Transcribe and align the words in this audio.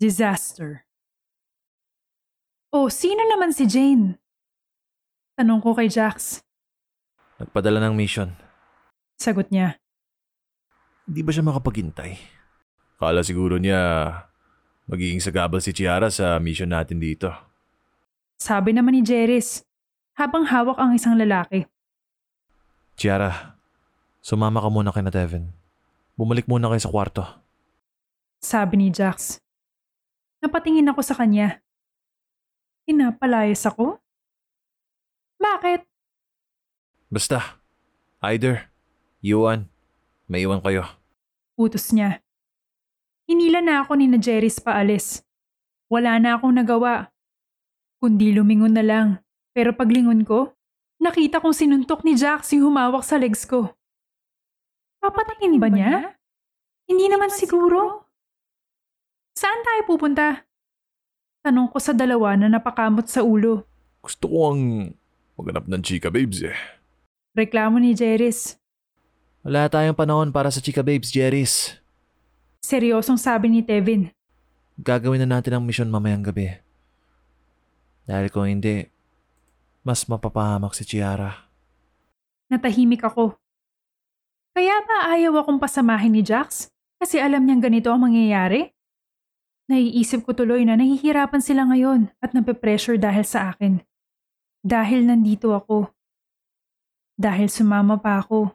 Disaster 0.00 0.88
Oh, 2.70 2.86
sino 2.86 3.20
naman 3.26 3.50
si 3.50 3.66
Jane? 3.66 4.14
Tanong 5.34 5.58
ko 5.58 5.74
kay 5.74 5.90
Jax. 5.90 6.38
Nagpadala 7.42 7.82
ng 7.84 7.98
mission. 7.98 8.30
Sagot 9.18 9.50
niya. 9.50 9.74
Hindi 11.04 11.20
ba 11.26 11.34
siya 11.34 11.42
makapaghintay? 11.50 12.14
Kala 13.02 13.26
siguro 13.26 13.58
niya 13.58 13.82
magiging 14.86 15.18
sagabal 15.18 15.58
si 15.58 15.74
Chiara 15.74 16.14
sa 16.14 16.38
mission 16.38 16.70
natin 16.70 17.02
dito. 17.02 17.26
Sabi 18.38 18.70
naman 18.70 18.94
ni 18.94 19.02
Jeris, 19.02 19.66
habang 20.14 20.46
hawak 20.46 20.78
ang 20.78 20.94
isang 20.94 21.18
lalaki. 21.18 21.66
Chiara, 22.94 23.58
sumama 24.22 24.62
ka 24.62 24.70
muna 24.70 24.94
kay 24.94 25.02
na 25.02 25.10
Devin. 25.10 25.50
Bumalik 26.14 26.46
muna 26.46 26.70
kayo 26.70 26.78
sa 26.78 26.92
kwarto. 26.94 27.26
Sabi 28.38 28.78
ni 28.78 28.94
Jax. 28.94 29.42
Napatingin 30.40 30.88
ako 30.88 31.00
sa 31.04 31.12
kanya. 31.16 31.60
Pinapalayas 32.88 33.60
ako? 33.68 34.00
Bakit? 35.36 35.84
Basta, 37.12 37.60
either, 38.24 38.72
Yuan, 39.20 39.68
may 40.28 40.44
iwan 40.48 40.64
kayo. 40.64 40.88
Utos 41.60 41.92
niya. 41.92 42.24
Hinila 43.28 43.60
na 43.60 43.84
ako 43.84 44.00
ni 44.00 44.08
na 44.08 44.16
Jeris 44.16 44.58
paalis. 44.58 45.20
Wala 45.92 46.16
na 46.16 46.40
akong 46.40 46.56
nagawa. 46.56 47.12
Kundi 48.00 48.32
lumingon 48.32 48.72
na 48.72 48.82
lang. 48.82 49.08
Pero 49.52 49.76
paglingon 49.76 50.24
ko, 50.24 50.56
nakita 51.02 51.42
kong 51.42 51.52
sinuntok 51.52 52.00
ni 52.06 52.16
Jax 52.16 52.56
yung 52.56 52.72
humawak 52.72 53.04
sa 53.04 53.20
legs 53.20 53.44
ko. 53.44 53.76
Papatayin 55.04 55.60
ba 55.60 55.68
niya? 55.68 56.16
Hindi 56.88 57.06
naman 57.12 57.28
siguro. 57.28 58.08
Saan 59.36 59.60
tayo 59.64 59.80
pupunta? 59.86 60.44
Tanong 61.40 61.72
ko 61.72 61.80
sa 61.80 61.96
dalawa 61.96 62.36
na 62.36 62.52
napakamot 62.52 63.08
sa 63.08 63.24
ulo. 63.24 63.64
Gusto 64.04 64.28
ko 64.28 64.38
ang 64.52 64.92
maghanap 65.40 65.64
ng 65.68 65.82
chika 65.84 66.12
babes 66.12 66.44
eh. 66.44 66.56
Reklamo 67.32 67.80
ni 67.80 67.96
Jeris. 67.96 68.60
Wala 69.40 69.72
tayong 69.72 69.96
panahon 69.96 70.28
para 70.28 70.52
sa 70.52 70.60
chika 70.60 70.84
babes, 70.84 71.08
Jerry's. 71.08 71.80
Seryosong 72.60 73.16
sabi 73.16 73.48
ni 73.48 73.64
Tevin. 73.64 74.12
Gagawin 74.76 75.24
na 75.24 75.40
natin 75.40 75.56
ang 75.56 75.64
mission 75.64 75.88
mamayang 75.88 76.20
gabi. 76.20 76.60
Dahil 78.04 78.28
kung 78.28 78.44
hindi, 78.44 78.84
mas 79.80 80.04
mapapahamak 80.04 80.76
si 80.76 80.84
Chiara. 80.84 81.48
Natahimik 82.52 83.00
ako. 83.00 83.40
Kaya 84.52 84.76
ba 84.84 85.14
ayaw 85.16 85.40
akong 85.40 85.62
pasamahin 85.62 86.12
ni 86.12 86.20
Jax? 86.20 86.68
Kasi 87.00 87.16
alam 87.16 87.48
niyang 87.48 87.64
ganito 87.64 87.88
ang 87.88 88.04
mangyayari? 88.04 88.68
Naiisip 89.70 90.26
ko 90.26 90.34
tuloy 90.34 90.66
na 90.66 90.74
nahihirapan 90.74 91.38
sila 91.38 91.62
ngayon 91.70 92.10
at 92.18 92.34
nape-pressure 92.34 92.98
dahil 92.98 93.22
sa 93.22 93.54
akin. 93.54 93.78
Dahil 94.66 95.06
nandito 95.06 95.54
ako. 95.54 95.94
Dahil 97.14 97.46
sumama 97.46 97.94
pa 97.94 98.18
ako. 98.18 98.50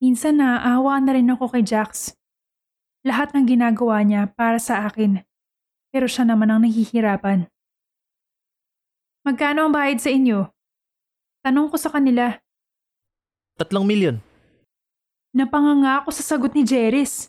Minsan 0.00 0.40
naaawa 0.40 0.96
na 1.04 1.12
rin 1.12 1.28
ako 1.28 1.52
kay 1.52 1.60
Jax. 1.60 2.16
Lahat 3.04 3.36
ng 3.36 3.44
ginagawa 3.44 4.00
niya 4.00 4.32
para 4.32 4.56
sa 4.56 4.88
akin. 4.88 5.20
Pero 5.92 6.08
siya 6.08 6.24
naman 6.24 6.48
ang 6.48 6.64
nahihirapan. 6.64 7.44
Magkano 9.28 9.68
ang 9.68 9.72
bayad 9.76 10.00
sa 10.00 10.08
inyo? 10.08 10.48
Tanong 11.44 11.68
ko 11.68 11.76
sa 11.76 11.92
kanila. 11.92 12.32
Tatlong 13.60 13.84
milyon. 13.84 14.16
Napanganga 15.36 16.00
ako 16.00 16.16
sa 16.16 16.24
sagot 16.24 16.56
ni 16.56 16.64
Jeris. 16.64 17.28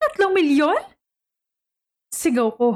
Tat- 0.00 0.16
tat- 0.16 0.16
tat- 0.16 0.16
Tatlong 0.16 0.32
milyon? 0.32 0.80
Sigaw 2.12 2.48
ko. 2.56 2.68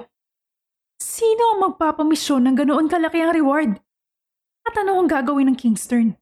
Sino 1.01 1.43
ang 1.53 1.61
magpapamisyon 1.69 2.45
ng 2.45 2.57
ganoon 2.65 2.87
kalaki 2.89 3.21
ang 3.21 3.33
reward? 3.33 3.81
At 4.65 4.75
ano 4.81 4.97
ang 4.97 5.09
gagawin 5.09 5.53
ng 5.53 5.59
Kingston? 5.59 6.17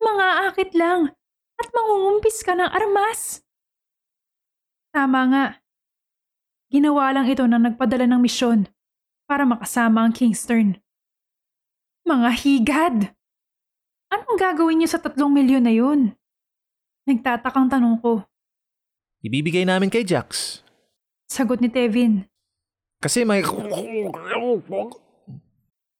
Mga 0.00 0.26
akit 0.48 0.70
lang 0.76 1.12
at 1.60 1.68
mangungumpis 1.72 2.40
ka 2.44 2.56
ng 2.56 2.68
armas. 2.68 3.44
Tama 4.92 5.20
nga. 5.32 5.46
Ginawa 6.72 7.12
lang 7.12 7.26
ito 7.28 7.44
na 7.44 7.60
nagpadala 7.60 8.08
ng 8.08 8.20
misyon 8.20 8.68
para 9.28 9.44
makasama 9.44 10.04
ang 10.04 10.12
Kingston. 10.12 10.76
Mga 12.04 12.30
higad! 12.44 12.96
Anong 14.10 14.36
gagawin 14.36 14.82
niyo 14.82 14.88
sa 14.90 14.98
tatlong 14.98 15.30
milyon 15.30 15.64
na 15.64 15.72
yun? 15.72 16.00
Nagtatakang 17.06 17.70
tanong 17.70 18.02
ko. 18.02 18.29
Ibibigay 19.20 19.68
namin 19.68 19.92
kay 19.92 20.00
Jax. 20.00 20.60
Sagot 21.28 21.60
ni 21.60 21.68
Tevin. 21.68 22.24
Kasi 23.04 23.28
may... 23.28 23.44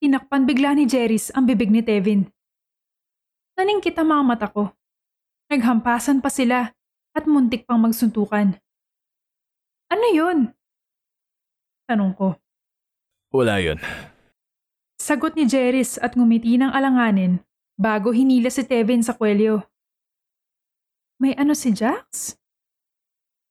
Tinakpan 0.01 0.49
bigla 0.49 0.73
ni 0.73 0.89
Jeris 0.89 1.29
ang 1.37 1.45
bibig 1.45 1.69
ni 1.69 1.85
Tevin. 1.85 2.25
Naningkit 3.61 3.93
ang 4.01 4.09
mga 4.09 4.25
mata 4.25 4.49
ko. 4.49 4.73
Naghampasan 5.53 6.25
pa 6.25 6.33
sila 6.33 6.73
at 7.13 7.25
muntik 7.29 7.69
pang 7.69 7.77
magsuntukan. 7.77 8.57
Ano 9.93 10.07
yun? 10.17 10.57
Tanong 11.85 12.17
ko. 12.17 12.41
Wala 13.37 13.61
yun. 13.61 13.77
Sagot 14.97 15.37
ni 15.37 15.45
Jeris 15.45 16.01
at 16.01 16.17
ngumiti 16.17 16.57
ng 16.57 16.73
alanganin 16.73 17.45
bago 17.77 18.17
hinila 18.17 18.49
si 18.49 18.65
Tevin 18.65 19.05
sa 19.05 19.13
kwelyo. 19.13 19.61
May 21.21 21.37
ano 21.37 21.53
si 21.53 21.69
Jax? 21.77 22.40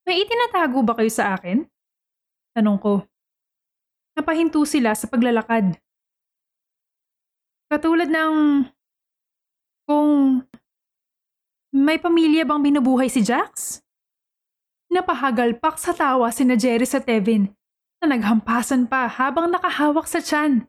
May 0.10 0.26
itinatago 0.26 0.82
ba 0.82 0.98
kayo 0.98 1.14
sa 1.14 1.38
akin? 1.38 1.70
Tanong 2.58 2.82
ko. 2.82 3.06
Napahinto 4.18 4.58
sila 4.66 4.98
sa 4.98 5.06
paglalakad. 5.06 5.78
Katulad 7.70 8.10
ng... 8.10 8.66
Kung... 9.86 10.42
May 11.70 12.02
pamilya 12.02 12.42
bang 12.42 12.58
binubuhay 12.58 13.06
si 13.06 13.22
Jax? 13.22 13.86
Napahagalpak 14.90 15.78
sa 15.78 15.94
tawa 15.94 16.34
si 16.34 16.42
na 16.42 16.58
Jerry 16.58 16.90
sa 16.90 16.98
Tevin 16.98 17.54
na 18.02 18.10
naghampasan 18.10 18.90
pa 18.90 19.06
habang 19.06 19.54
nakahawak 19.54 20.10
sa 20.10 20.26
tiyan. 20.26 20.66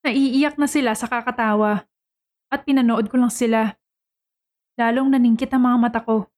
Naiiyak 0.00 0.56
na 0.56 0.64
sila 0.64 0.96
sa 0.96 1.12
kakatawa 1.12 1.84
at 2.48 2.64
pinanood 2.64 3.12
ko 3.12 3.20
lang 3.20 3.28
sila. 3.28 3.76
Lalong 4.80 5.12
naningkit 5.12 5.52
ang 5.52 5.68
mga 5.68 5.76
mata 5.76 6.00
ko 6.00 6.31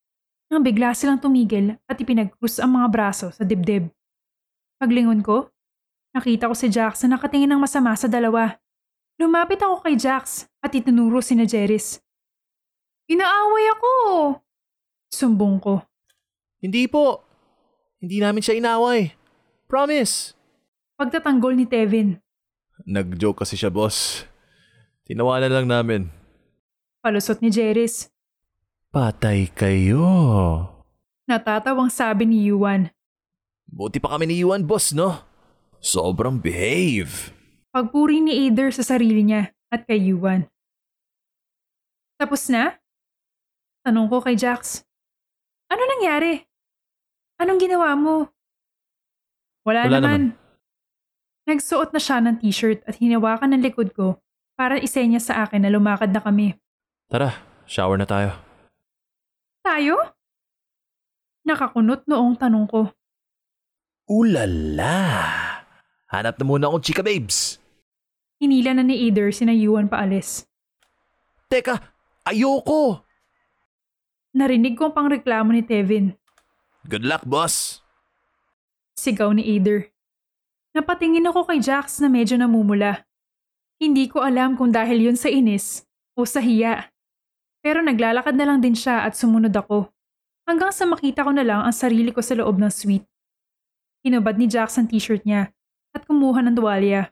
nang 0.50 0.62
bigla 0.62 0.92
silang 0.92 1.18
tumigil 1.18 1.76
at 1.88 1.96
ipinagkrus 1.96 2.60
ang 2.60 2.76
mga 2.76 2.88
braso 2.92 3.28
sa 3.32 3.42
dibdib. 3.42 3.88
Paglingon 4.78 5.24
ko, 5.24 5.48
nakita 6.12 6.50
ko 6.50 6.54
si 6.54 6.68
Jax 6.68 7.04
na 7.04 7.16
nakatingin 7.16 7.50
ng 7.52 7.60
masama 7.62 7.94
sa 7.96 8.06
dalawa. 8.06 8.56
Lumapit 9.16 9.62
ako 9.62 9.82
kay 9.86 9.94
Jax 9.94 10.50
at 10.60 10.74
itinuro 10.74 11.22
si 11.22 11.38
na 11.38 11.46
Jeris. 11.46 12.02
Inaaway 13.06 13.64
ako! 13.78 13.90
Sumbong 15.14 15.62
ko. 15.62 15.74
Hindi 16.58 16.88
po. 16.90 17.22
Hindi 18.00 18.18
namin 18.18 18.42
siya 18.42 18.58
inaway. 18.58 19.14
Promise. 19.70 20.34
Pagtatanggol 20.98 21.54
ni 21.54 21.66
Tevin, 21.66 22.18
Nag-joke 22.82 23.46
kasi 23.46 23.54
siya, 23.54 23.70
boss. 23.70 24.26
Tinawanan 25.06 25.52
lang 25.52 25.66
namin. 25.70 26.02
palusot 27.00 27.38
ni 27.38 27.52
Jeris. 27.52 28.10
Patay 28.94 29.50
kayo. 29.50 30.06
Natatawang 31.26 31.90
sabi 31.90 32.30
ni 32.30 32.46
Yuan. 32.46 32.94
Buti 33.66 33.98
pa 33.98 34.14
kami 34.14 34.30
ni 34.30 34.38
Yuan, 34.38 34.62
boss, 34.62 34.94
no? 34.94 35.18
Sobrang 35.82 36.38
behave. 36.38 37.34
Pagpuri 37.74 38.22
ni 38.22 38.46
Ader 38.46 38.70
sa 38.70 38.86
sarili 38.86 39.26
niya 39.26 39.50
at 39.74 39.82
kay 39.82 39.98
Yuan. 39.98 40.46
Tapos 42.22 42.46
na? 42.46 42.78
Tanong 43.82 44.06
ko 44.06 44.22
kay 44.22 44.38
Jax. 44.38 44.86
Ano 45.66 45.82
nangyari? 45.98 46.46
Anong 47.42 47.58
ginawa 47.58 47.98
mo? 47.98 48.30
Wala, 49.66 49.90
Wala 49.90 49.98
naman. 49.98 50.22
Nagsuot 51.50 51.90
na 51.90 51.98
siya 51.98 52.22
ng 52.22 52.46
t-shirt 52.46 52.86
at 52.86 53.02
hinawakan 53.02 53.58
ng 53.58 53.62
likod 53.66 53.90
ko 53.90 54.22
para 54.54 54.78
isenya 54.78 55.18
sa 55.18 55.42
akin 55.42 55.66
na 55.66 55.74
lumakad 55.74 56.14
na 56.14 56.22
kami. 56.22 56.54
Tara, 57.10 57.42
shower 57.66 57.98
na 57.98 58.06
tayo. 58.06 58.53
Tayo? 59.64 59.96
Nakakunot 61.48 62.04
noong 62.04 62.36
tanong 62.36 62.68
ko. 62.68 62.92
Ulala! 64.04 65.00
Hanap 66.12 66.36
na 66.36 66.44
muna 66.44 66.68
akong 66.68 66.84
chika 66.84 67.00
babes. 67.00 67.56
Hinila 68.36 68.76
na 68.76 68.84
ni 68.84 69.08
Eider 69.08 69.32
sina 69.32 69.56
Yuan 69.56 69.88
paalis. 69.88 70.44
Teka, 71.48 71.80
ayoko! 72.28 73.00
Narinig 74.36 74.76
ko 74.76 74.92
ang 74.92 74.96
pangreklamo 74.96 75.56
ni 75.56 75.64
Tevin. 75.64 76.12
Good 76.84 77.08
luck, 77.08 77.24
boss! 77.24 77.80
Sigaw 79.00 79.32
ni 79.32 79.48
Eider. 79.48 79.88
Napatingin 80.76 81.24
ako 81.24 81.48
kay 81.48 81.64
Jax 81.64 82.04
na 82.04 82.12
medyo 82.12 82.36
namumula. 82.36 83.08
Hindi 83.80 84.12
ko 84.12 84.20
alam 84.20 84.60
kung 84.60 84.74
dahil 84.74 85.08
yun 85.08 85.16
sa 85.16 85.32
inis 85.32 85.88
o 86.12 86.28
sa 86.28 86.44
hiya. 86.44 86.93
Pero 87.64 87.80
naglalakad 87.80 88.36
na 88.36 88.44
lang 88.44 88.60
din 88.60 88.76
siya 88.76 89.08
at 89.08 89.16
sumunod 89.16 89.56
ako. 89.56 89.88
Hanggang 90.44 90.68
sa 90.68 90.84
makita 90.84 91.24
ko 91.24 91.32
na 91.32 91.40
lang 91.40 91.64
ang 91.64 91.72
sarili 91.72 92.12
ko 92.12 92.20
sa 92.20 92.36
loob 92.36 92.60
ng 92.60 92.68
suite. 92.68 93.08
Hinubad 94.04 94.36
ni 94.36 94.44
Jax 94.44 94.76
ang 94.76 94.84
t-shirt 94.84 95.24
niya 95.24 95.48
at 95.96 96.04
kumuha 96.04 96.44
ng 96.44 96.52
tuwalya. 96.52 97.08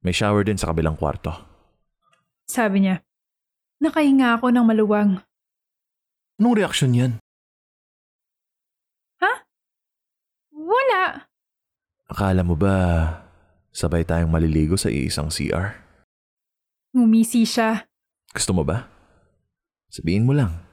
May 0.00 0.16
shower 0.16 0.40
din 0.40 0.56
sa 0.56 0.72
kabilang 0.72 0.96
kwarto. 0.96 1.36
Sabi 2.48 2.88
niya. 2.88 3.04
Nakahinga 3.84 4.40
ako 4.40 4.48
ng 4.48 4.64
maluwang. 4.64 5.20
Anong 6.40 6.56
reaksyon 6.56 6.96
yan? 6.96 7.12
Wala. 10.52 11.28
Akala 12.08 12.40
mo 12.46 12.54
ba 12.54 12.74
sabay 13.74 14.04
tayong 14.06 14.30
maliligo 14.30 14.78
sa 14.78 14.88
iisang 14.88 15.28
CR? 15.32 15.74
Ngumisi 16.92 17.44
siya. 17.44 17.88
Gusto 18.32 18.52
mo 18.52 18.62
ba? 18.64 18.91
Sabihin 19.92 20.24
mo 20.24 20.32
lang. 20.32 20.72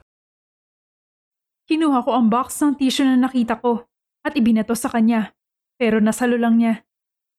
Kinuha 1.68 2.00
ko 2.00 2.16
ang 2.16 2.32
box 2.32 2.56
ng 2.64 2.80
tissue 2.80 3.04
na 3.04 3.20
nakita 3.20 3.60
ko 3.60 3.84
at 4.24 4.32
ibinato 4.32 4.72
sa 4.72 4.88
kanya. 4.88 5.36
Pero 5.76 6.00
nasalo 6.00 6.40
lang 6.40 6.56
niya. 6.56 6.80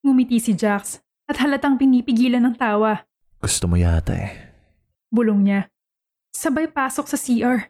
Ngumiti 0.06 0.38
si 0.38 0.54
Jax 0.54 1.02
at 1.26 1.42
halatang 1.42 1.82
pinipigilan 1.82 2.46
ng 2.46 2.54
tawa. 2.54 3.02
Gusto 3.42 3.66
mo 3.66 3.82
yata 3.82 4.14
eh. 4.14 4.30
Bulong 5.10 5.42
niya. 5.42 5.62
Sabay 6.38 6.70
pasok 6.70 7.10
sa 7.10 7.18
CR. 7.18 7.66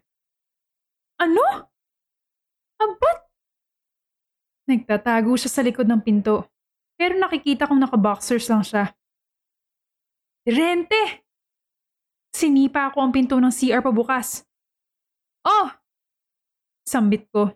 Ano? 1.23 1.71
Abat? 2.83 3.17
Nagtatago 4.67 5.39
siya 5.39 5.49
sa 5.49 5.63
likod 5.63 5.87
ng 5.87 6.03
pinto. 6.03 6.51
Pero 6.99 7.15
nakikita 7.15 7.63
kong 7.63 7.79
nakaboxers 7.79 8.51
lang 8.51 8.61
siya. 8.67 8.91
Rente! 10.43 11.20
Sinipa 12.31 12.87
ako 12.87 13.03
ang 13.03 13.11
pinto 13.11 13.35
ng 13.37 13.51
CR 13.51 13.83
pabukas. 13.83 14.47
Oh! 15.43 15.67
Sambit 16.87 17.27
ko. 17.29 17.51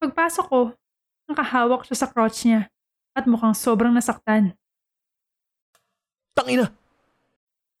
Pagpasok 0.00 0.46
ko, 0.48 0.60
nakahawak 1.28 1.84
siya 1.84 1.96
sa 2.02 2.08
crotch 2.08 2.48
niya 2.48 2.72
at 3.12 3.28
mukhang 3.28 3.54
sobrang 3.54 3.92
nasaktan. 3.92 4.56
Tangina! 6.32 6.70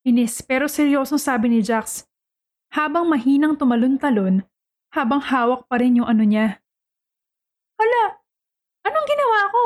Inis 0.04 0.42
pero 0.42 0.66
seryosong 0.66 1.20
sabi 1.20 1.52
ni 1.52 1.60
Jax. 1.62 2.04
Habang 2.68 3.08
mahinang 3.08 3.56
tumalon-talon, 3.56 4.44
habang 4.92 5.24
hawak 5.24 5.64
pa 5.70 5.80
rin 5.80 6.00
yung 6.02 6.08
ano 6.08 6.20
niya. 6.20 6.60
Hala, 7.80 8.20
anong 8.84 9.06
ginawa 9.08 9.40
ko? 9.48 9.64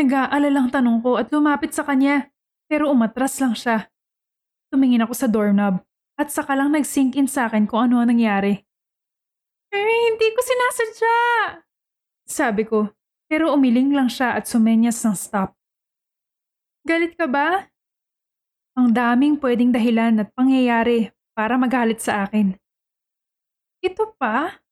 Nag-aalalang 0.00 0.68
tanong 0.72 0.98
ko 1.04 1.20
at 1.20 1.28
lumapit 1.28 1.76
sa 1.76 1.84
kanya, 1.84 2.30
pero 2.70 2.88
umatras 2.88 3.36
lang 3.42 3.52
siya. 3.52 3.90
Tumingin 4.70 5.02
ako 5.02 5.14
sa 5.18 5.26
doorknob 5.26 5.82
at 6.14 6.30
saka 6.30 6.54
lang 6.54 6.70
nag-sink 6.70 7.18
in 7.18 7.26
sa 7.26 7.50
akin 7.50 7.66
kung 7.66 7.90
ano 7.90 7.98
ang 7.98 8.14
nangyari. 8.14 8.54
Eh, 9.74 9.82
hindi 9.82 10.26
ko 10.30 10.40
sinasadya! 10.46 11.16
Sabi 12.30 12.62
ko, 12.62 12.86
pero 13.26 13.50
umiling 13.50 13.90
lang 13.90 14.06
siya 14.06 14.38
at 14.38 14.46
sumenyas 14.46 15.02
ng 15.02 15.16
stop. 15.18 15.58
Galit 16.86 17.18
ka 17.18 17.26
ba? 17.26 17.66
Ang 18.78 18.94
daming 18.94 19.42
pwedeng 19.42 19.74
dahilan 19.74 20.22
at 20.22 20.30
pangyayari 20.38 21.10
para 21.34 21.58
magalit 21.58 21.98
sa 21.98 22.22
akin. 22.22 22.54
Ito 23.82 24.14
pa? 24.14 24.62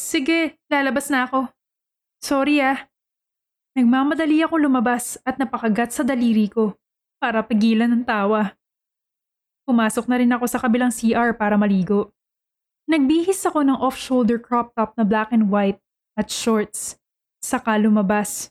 Sige, 0.00 0.56
lalabas 0.72 1.12
na 1.12 1.28
ako. 1.28 1.52
Sorry 2.24 2.64
ah. 2.64 2.88
Nagmamadali 3.76 4.40
ako 4.40 4.64
lumabas 4.64 5.20
at 5.28 5.36
napakagat 5.36 5.92
sa 5.92 6.02
daliri 6.08 6.48
ko 6.48 6.78
para 7.18 7.42
pigilan 7.42 7.90
ng 7.90 8.02
tawa. 8.06 8.54
Pumasok 9.66 10.08
na 10.08 10.16
rin 10.16 10.32
ako 10.32 10.46
sa 10.48 10.58
kabilang 10.62 10.94
CR 10.94 11.36
para 11.36 11.58
maligo. 11.60 12.14
Nagbihis 12.88 13.44
ako 13.44 13.68
ng 13.68 13.76
off-shoulder 13.76 14.40
crop 14.40 14.72
top 14.72 14.96
na 14.96 15.04
black 15.04 15.28
and 15.28 15.52
white 15.52 15.76
at 16.16 16.32
shorts. 16.32 16.96
Saka 17.44 17.76
lumabas. 17.76 18.48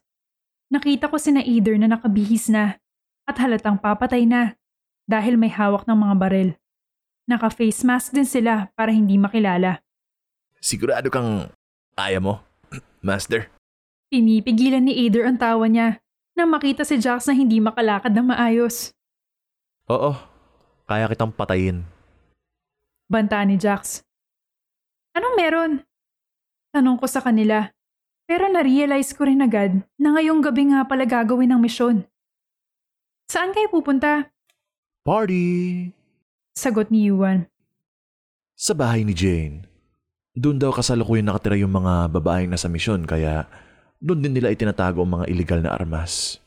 Nakita 0.69 1.09
ko 1.09 1.17
si 1.17 1.33
Eider 1.33 1.79
na 1.81 1.89
nakabihis 1.89 2.51
na 2.53 2.77
at 3.25 3.35
halatang 3.41 3.81
papatay 3.81 4.29
na 4.29 4.53
dahil 5.09 5.39
may 5.39 5.49
hawak 5.49 5.87
ng 5.89 5.97
mga 5.97 6.15
baril. 6.19 6.49
Naka-face 7.27 7.81
mask 7.83 8.13
din 8.13 8.27
sila 8.27 8.69
para 8.77 8.93
hindi 8.93 9.17
makilala. 9.17 9.81
Sigurado 10.61 11.09
kang 11.09 11.49
kaya 11.97 12.21
mo, 12.21 12.43
Master? 13.07 13.49
Pinipigilan 14.07 14.85
ni 14.85 15.07
Eider 15.07 15.27
ang 15.27 15.35
tawa 15.35 15.65
niya 15.67 15.99
nang 16.37 16.53
makita 16.53 16.85
si 16.85 17.01
Jax 17.01 17.25
na 17.25 17.33
hindi 17.33 17.57
makalakad 17.57 18.13
ng 18.13 18.29
maayos. 18.29 18.93
Oo, 19.89 20.13
kaya 20.85 21.09
kitang 21.09 21.33
patayin. 21.33 21.81
Banta 23.09 23.41
ni 23.41 23.57
Jax. 23.57 24.05
Anong 25.17 25.33
meron? 25.33 25.71
Tanong 26.69 27.01
ko 27.01 27.09
sa 27.09 27.25
kanila. 27.25 27.73
Pero 28.29 28.45
na-realize 28.51 29.17
ko 29.17 29.25
rin 29.25 29.41
agad 29.41 29.81
na 29.97 30.13
ngayong 30.13 30.43
gabi 30.45 30.69
nga 30.69 30.85
pala 30.85 31.09
gagawin 31.09 31.57
ang 31.57 31.63
misyon. 31.63 32.05
Saan 33.25 33.55
kayo 33.55 33.71
pupunta? 33.73 34.29
Party! 35.01 35.89
Sagot 36.53 36.91
ni 36.93 37.07
Yuan. 37.07 37.47
Sa 38.59 38.75
bahay 38.75 39.07
ni 39.07 39.15
Jane. 39.15 39.63
Doon 40.37 40.59
daw 40.61 40.75
kasalukuyan 40.75 41.25
nakatira 41.25 41.57
yung 41.57 41.73
mga 41.73 42.13
babaeng 42.13 42.51
nasa 42.51 42.69
misyon 42.69 43.07
kaya 43.07 43.47
doon 43.97 44.21
din 44.21 44.33
nila 44.37 44.53
itinatago 44.53 45.01
ang 45.03 45.21
mga 45.21 45.25
illegal 45.29 45.59
na 45.61 45.73
armas. 45.73 46.37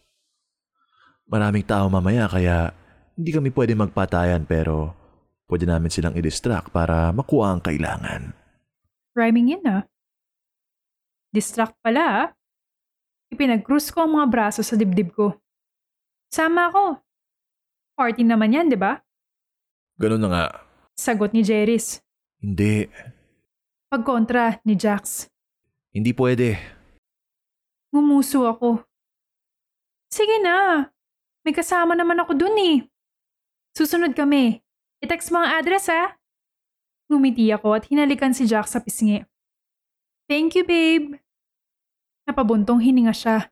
Maraming 1.31 1.67
tao 1.67 1.87
mamaya 1.87 2.27
kaya 2.27 2.75
hindi 3.15 3.31
kami 3.31 3.55
pwede 3.55 3.79
magpatayan 3.79 4.47
pero 4.47 4.95
pwede 5.47 5.67
namin 5.67 5.91
silang 5.91 6.15
i-distract 6.15 6.71
para 6.71 7.11
makuha 7.15 7.55
ang 7.55 7.63
kailangan. 7.63 8.35
Rhyming 9.15 9.59
yun 9.59 9.65
ah. 9.67 9.83
Distract 11.31 11.79
pala 11.83 12.03
ah. 12.03 12.29
Ipinag-cruise 13.31 13.95
ko 13.95 14.07
ang 14.07 14.19
mga 14.19 14.27
braso 14.27 14.63
sa 14.67 14.75
dibdib 14.75 15.15
ko. 15.15 15.39
Sama 16.31 16.71
ako. 16.71 16.99
Party 17.95 18.27
naman 18.27 18.55
yan, 18.55 18.67
di 18.71 18.79
ba? 18.79 18.99
Ganun 19.99 20.23
na 20.23 20.29
nga. 20.31 20.47
Sagot 20.99 21.31
ni 21.31 21.47
Jeris. 21.47 22.03
Hindi. 22.43 22.91
Pagkontra 23.87 24.59
ni 24.67 24.75
Jax. 24.75 25.31
Hindi 25.95 26.11
pwede. 26.15 26.80
Ngumuso 27.91 28.47
ako. 28.47 28.87
Sige 30.11 30.39
na. 30.43 30.87
May 31.43 31.55
kasama 31.55 31.99
naman 31.99 32.19
ako 32.23 32.39
dun 32.39 32.57
eh. 32.59 32.87
Susunod 33.75 34.15
kami. 34.15 34.63
I-text 35.01 35.31
mo 35.35 35.41
ang 35.43 35.59
address 35.59 35.91
ha. 35.91 36.19
Ngumiti 37.11 37.51
ako 37.51 37.75
at 37.75 37.91
hinalikan 37.91 38.31
si 38.31 38.47
Jack 38.47 38.71
sa 38.71 38.79
pisngi. 38.79 39.27
Thank 40.31 40.55
you, 40.55 40.63
babe. 40.63 41.19
Napabuntong 42.31 42.79
hininga 42.79 43.11
siya. 43.11 43.51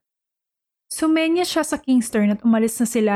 Sumenya 0.86 1.42
siya 1.42 1.66
sa 1.66 1.74
Kingston 1.80 2.30
at 2.30 2.46
umalis 2.46 2.78
na 2.78 2.86
sila. 2.86 3.14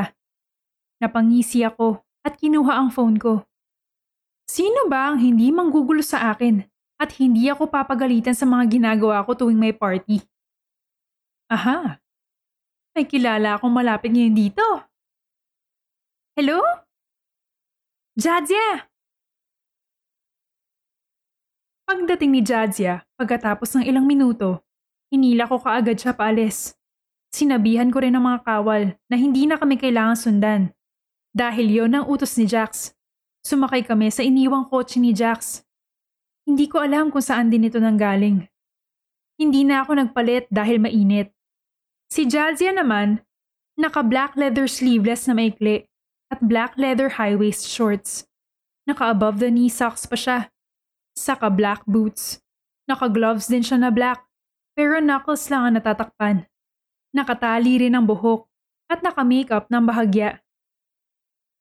Napangisi 0.98 1.62
ako 1.62 2.02
at 2.26 2.34
kinuha 2.38 2.74
ang 2.74 2.90
phone 2.90 3.22
ko. 3.22 3.46
Sino 4.50 4.90
ba 4.90 5.14
ang 5.14 5.22
hindi 5.22 5.54
manggugulo 5.54 6.02
sa 6.02 6.34
akin 6.34 6.66
at 6.98 7.14
hindi 7.22 7.46
ako 7.46 7.70
papagalitan 7.70 8.34
sa 8.34 8.46
mga 8.46 8.78
ginagawa 8.78 9.22
ko 9.22 9.38
tuwing 9.38 9.58
may 9.58 9.74
party? 9.74 10.18
Aha, 11.52 12.00
may 12.96 13.04
kilala 13.04 13.60
akong 13.60 13.68
malapit 13.68 14.08
ngayon 14.08 14.32
dito. 14.32 14.64
Hello? 16.32 16.64
Jadzia! 18.16 18.88
Pagdating 21.84 22.32
ni 22.32 22.40
Jadzia, 22.40 23.04
pagkatapos 23.20 23.68
ng 23.76 23.84
ilang 23.84 24.08
minuto, 24.08 24.64
hinila 25.12 25.44
ko 25.44 25.60
kaagad 25.60 26.00
siya 26.00 26.16
paalis. 26.16 26.72
Sinabihan 27.36 27.92
ko 27.92 28.00
rin 28.00 28.16
ang 28.16 28.24
mga 28.24 28.48
kawal 28.48 28.96
na 29.12 29.16
hindi 29.20 29.44
na 29.44 29.60
kami 29.60 29.76
kailangan 29.76 30.16
sundan. 30.16 30.72
Dahil 31.36 31.68
yon 31.68 31.92
ang 31.92 32.08
utos 32.08 32.32
ni 32.40 32.48
Jax. 32.48 32.96
Sumakay 33.44 33.84
kami 33.84 34.08
sa 34.08 34.24
iniwang 34.24 34.72
kotse 34.72 34.96
ni 34.96 35.12
Jax. 35.12 35.68
Hindi 36.48 36.64
ko 36.64 36.80
alam 36.80 37.12
kung 37.12 37.20
saan 37.20 37.52
din 37.52 37.68
ito 37.68 37.76
nanggaling. 37.76 38.48
Hindi 39.36 39.68
na 39.68 39.84
ako 39.84 40.00
nagpalit 40.00 40.48
dahil 40.48 40.80
mainit. 40.80 41.28
Si 42.12 42.28
Jadzia 42.28 42.76
naman, 42.76 43.24
naka 43.80 44.04
black 44.04 44.36
leather 44.36 44.68
sleeveless 44.68 45.24
na 45.24 45.32
maikli 45.32 45.88
at 46.28 46.44
black 46.44 46.76
leather 46.76 47.16
high-waist 47.16 47.64
shorts. 47.64 48.28
Naka 48.84 49.16
above 49.16 49.40
the 49.40 49.48
knee 49.48 49.72
socks 49.72 50.04
pa 50.04 50.12
siya. 50.12 50.38
Saka 51.16 51.48
black 51.48 51.80
boots. 51.88 52.36
Naka-gloves 52.84 53.48
din 53.48 53.64
siya 53.64 53.80
na 53.80 53.88
black, 53.88 54.20
pero 54.76 55.00
knuckles 55.00 55.48
lang 55.48 55.72
ang 55.72 55.74
natatakpan. 55.80 56.44
Nakatali 57.16 57.80
rin 57.88 57.96
ang 57.96 58.04
buhok 58.04 58.44
at 58.92 59.00
naka-makeup 59.00 59.72
ng 59.72 59.84
bahagya. 59.88 60.44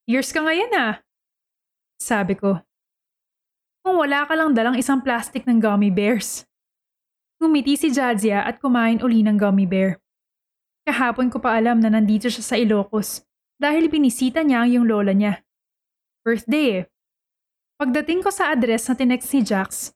Years 0.04 0.36
ka 0.36 0.44
ngayon 0.44 0.68
ah, 0.76 1.00
sabi 1.96 2.36
ko. 2.36 2.60
Kung 3.80 3.96
wala 3.96 4.28
ka 4.28 4.36
lang 4.36 4.52
dalang 4.52 4.76
isang 4.76 5.00
plastic 5.00 5.48
ng 5.48 5.64
gummy 5.64 5.88
bears. 5.88 6.44
Ngumiti 7.40 7.72
si 7.80 7.88
Jadzia 7.88 8.44
at 8.44 8.60
kumain 8.60 9.00
uli 9.00 9.24
ng 9.24 9.40
gummy 9.40 9.64
bear. 9.64 9.96
Kahapon 10.82 11.30
ko 11.30 11.38
pa 11.38 11.54
alam 11.54 11.78
na 11.78 11.94
nandito 11.94 12.26
siya 12.26 12.42
sa 12.42 12.56
Ilocos 12.58 13.22
dahil 13.54 13.86
binisita 13.86 14.42
niya 14.42 14.66
ang 14.66 14.70
yung 14.74 14.86
lola 14.90 15.14
niya. 15.14 15.46
Birthday 16.26 16.66
eh. 16.82 16.84
Pagdating 17.78 18.26
ko 18.26 18.34
sa 18.34 18.50
address 18.50 18.90
na 18.90 18.94
tinext 18.98 19.30
ni 19.30 19.42
Jax, 19.46 19.94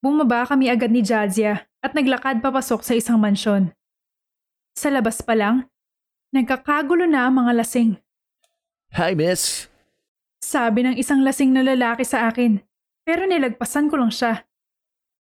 bumaba 0.00 0.48
kami 0.48 0.72
agad 0.72 0.88
ni 0.88 1.04
Jadzia 1.04 1.68
at 1.84 1.92
naglakad 1.92 2.40
papasok 2.40 2.80
sa 2.80 2.96
isang 2.96 3.20
mansyon. 3.20 3.72
Sa 4.76 4.88
labas 4.88 5.20
pa 5.20 5.36
lang, 5.36 5.68
nagkakagulo 6.32 7.04
na 7.04 7.28
ang 7.28 7.36
mga 7.40 7.60
lasing. 7.60 8.00
Hi, 8.96 9.12
miss. 9.12 9.68
Sabi 10.40 10.84
ng 10.84 10.96
isang 10.96 11.20
lasing 11.20 11.52
na 11.52 11.60
lalaki 11.60 12.04
sa 12.04 12.28
akin, 12.32 12.64
pero 13.04 13.28
nilagpasan 13.28 13.92
ko 13.92 14.00
lang 14.00 14.12
siya. 14.12 14.48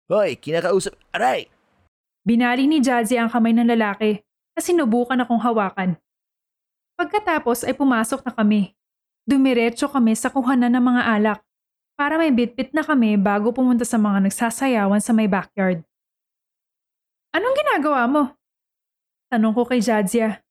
Hoy, 0.07 0.39
kinakausap. 0.39 0.95
Aray! 1.11 1.51
Binali 2.23 2.71
ni 2.71 2.79
Jazzy 2.79 3.19
ang 3.19 3.31
kamay 3.31 3.55
ng 3.55 3.67
lalaki 3.67 4.23
na 4.59 4.63
sinubukan 4.67 5.23
akong 5.23 5.39
hawakan. 5.39 5.95
Pagkatapos 6.99 7.63
ay 7.63 7.79
pumasok 7.79 8.27
na 8.27 8.35
kami. 8.35 8.75
Dumiretso 9.23 9.87
kami 9.87 10.19
sa 10.19 10.35
kuhanan 10.35 10.75
ng 10.75 10.83
mga 10.83 11.03
alak 11.15 11.39
para 11.95 12.19
may 12.19 12.35
bitbit 12.35 12.75
na 12.75 12.83
kami 12.83 13.15
bago 13.15 13.55
pumunta 13.55 13.87
sa 13.87 14.03
mga 14.03 14.27
nagsasayawan 14.27 14.99
sa 14.99 15.15
may 15.15 15.31
backyard. 15.31 15.87
Anong 17.31 17.55
ginagawa 17.55 18.03
mo? 18.11 18.23
Tanong 19.31 19.55
ko 19.55 19.63
kay 19.63 19.79
Jadzia. 19.79 20.43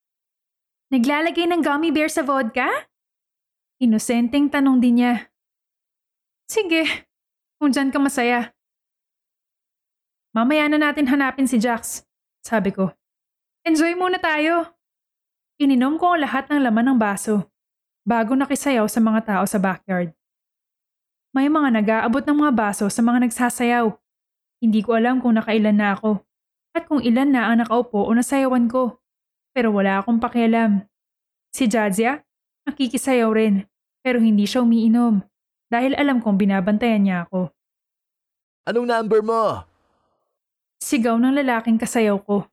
Naglalagay 0.88 1.44
ng 1.52 1.60
gummy 1.60 1.92
bear 1.92 2.08
sa 2.08 2.24
vodka? 2.24 2.88
Inosenteng 3.84 4.48
tanong 4.48 4.80
din 4.80 5.04
niya. 5.04 5.28
Sige, 6.48 7.12
kung 7.60 7.76
dyan 7.76 7.92
ka 7.92 8.00
masaya. 8.00 8.56
Mamaya 10.32 10.72
na 10.72 10.80
natin 10.80 11.12
hanapin 11.12 11.50
si 11.50 11.60
Jax, 11.60 12.08
sabi 12.40 12.72
ko. 12.72 12.97
Enjoy 13.68 14.00
muna 14.00 14.16
tayo. 14.16 14.64
Ininom 15.60 16.00
ko 16.00 16.16
ang 16.16 16.24
lahat 16.24 16.48
ng 16.48 16.64
laman 16.64 16.88
ng 16.88 16.98
baso 17.04 17.52
bago 18.08 18.32
nakisayaw 18.32 18.88
sa 18.88 19.04
mga 19.04 19.28
tao 19.28 19.44
sa 19.44 19.60
backyard. 19.60 20.16
May 21.36 21.52
mga 21.52 21.76
nag-aabot 21.76 22.24
ng 22.24 22.48
mga 22.48 22.54
baso 22.56 22.88
sa 22.88 23.04
mga 23.04 23.28
nagsasayaw. 23.28 23.92
Hindi 24.64 24.80
ko 24.88 24.96
alam 24.96 25.20
kung 25.20 25.36
nakailan 25.36 25.84
na 25.84 26.00
ako 26.00 26.24
at 26.72 26.88
kung 26.88 27.04
ilan 27.04 27.28
na 27.28 27.52
ang 27.52 27.60
nakaupo 27.60 28.08
o 28.08 28.10
nasayawan 28.16 28.72
ko. 28.72 29.04
Pero 29.52 29.76
wala 29.76 30.00
akong 30.00 30.24
pakialam. 30.24 30.88
Si 31.52 31.68
Jadzia, 31.68 32.24
nakikisayaw 32.72 33.28
rin 33.36 33.68
pero 34.00 34.24
hindi 34.24 34.48
siya 34.48 34.64
umiinom 34.64 35.20
dahil 35.68 35.92
alam 36.00 36.24
kong 36.24 36.40
binabantayan 36.40 37.04
niya 37.04 37.28
ako. 37.28 37.52
Anong 38.64 38.88
number 38.88 39.20
mo? 39.20 39.68
Sigaw 40.80 41.20
ng 41.20 41.36
lalaking 41.36 41.76
kasayaw 41.76 42.16
ko. 42.24 42.48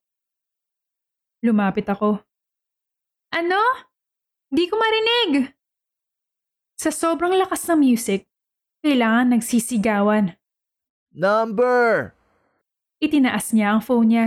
Lumapit 1.45 1.85
ako. 1.85 2.25
Ano? 3.29 3.61
Di 4.49 4.65
ko 4.65 4.81
marinig. 4.81 5.53
Sa 6.81 6.89
sobrang 6.89 7.37
lakas 7.37 7.69
ng 7.69 7.85
music, 7.85 8.25
kailangan 8.81 9.37
nagsisigawan. 9.37 10.41
Number! 11.13 12.17
Itinaas 12.97 13.53
niya 13.53 13.77
ang 13.77 13.85
phone 13.85 14.09
niya. 14.09 14.27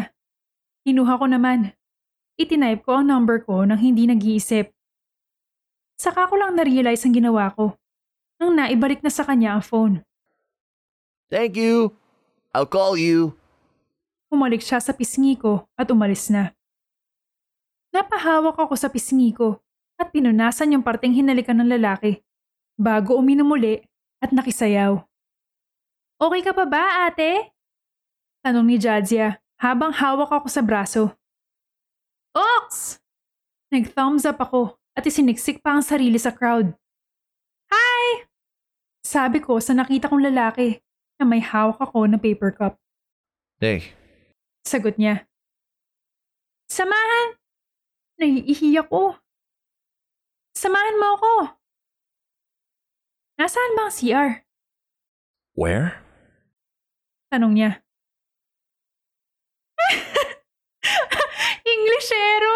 Kinuha 0.86 1.18
ko 1.18 1.26
naman. 1.26 1.74
Itinype 2.38 2.86
ko 2.86 3.02
ang 3.02 3.10
number 3.10 3.42
ko 3.42 3.66
nang 3.66 3.82
hindi 3.82 4.06
nag-iisip. 4.06 4.70
Saka 5.98 6.30
ko 6.30 6.38
lang 6.38 6.54
na-realize 6.54 7.02
ang 7.02 7.18
ginawa 7.18 7.50
ko 7.58 7.74
nang 8.38 8.54
naibalik 8.54 9.02
na 9.02 9.10
sa 9.10 9.26
kanya 9.26 9.58
ang 9.58 9.66
phone. 9.66 10.06
Thank 11.34 11.58
you. 11.58 11.98
I'll 12.54 12.70
call 12.70 12.94
you. 12.94 13.34
Umalik 14.30 14.62
siya 14.62 14.78
sa 14.78 14.94
pisngi 14.94 15.34
ko 15.34 15.66
at 15.74 15.90
umalis 15.90 16.30
na. 16.30 16.57
Napahawak 17.92 18.58
ako 18.58 18.76
sa 18.76 18.92
pisngi 18.92 19.32
ko 19.34 19.60
at 19.98 20.12
pinunasan 20.14 20.76
yung 20.76 20.84
parteng 20.86 21.16
hinalikan 21.16 21.58
ng 21.58 21.70
lalaki 21.78 22.22
bago 22.78 23.18
uminom 23.18 23.50
uli 23.54 23.82
at 24.22 24.30
nakisayaw. 24.30 25.02
Okay 26.18 26.42
ka 26.42 26.54
pa 26.54 26.66
ba, 26.66 27.10
ate? 27.10 27.54
Tanong 28.42 28.66
ni 28.66 28.78
Jadzia 28.78 29.38
habang 29.58 29.94
hawak 29.94 30.30
ako 30.30 30.48
sa 30.50 30.62
braso. 30.62 31.14
Ox! 32.34 32.98
Nag-thumbs 33.74 34.26
up 34.26 34.38
ako 34.42 34.78
at 34.94 35.06
isiniksik 35.06 35.62
pa 35.62 35.78
ang 35.78 35.84
sarili 35.84 36.18
sa 36.22 36.34
crowd. 36.34 36.74
Hi! 37.74 38.26
Sabi 39.06 39.42
ko 39.42 39.58
sa 39.62 39.74
nakita 39.74 40.10
kong 40.10 40.26
lalaki 40.26 40.82
na 41.18 41.26
may 41.26 41.42
hawak 41.42 41.82
ako 41.82 42.06
na 42.06 42.22
paper 42.22 42.54
cup. 42.54 42.78
Hey, 43.58 43.98
Sagot 44.68 45.00
niya. 45.00 45.24
Samahan! 46.68 47.40
Naiihi 48.18 48.74
ako. 48.82 49.14
Samahan 50.54 50.98
mo 50.98 51.08
ako. 51.16 51.34
Nasaan 53.38 53.78
ba 53.78 53.86
ang 53.86 53.94
CR? 53.94 54.30
where? 55.58 56.02
Tanong 57.30 57.54
niya. 57.54 57.72
Englishero! 61.68 62.56